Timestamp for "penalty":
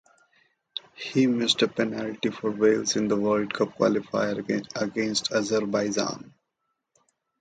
1.67-2.31